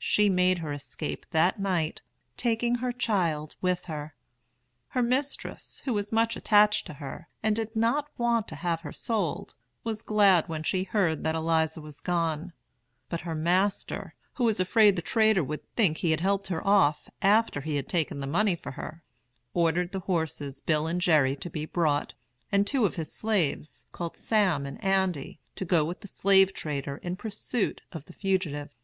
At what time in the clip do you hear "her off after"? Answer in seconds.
16.48-17.60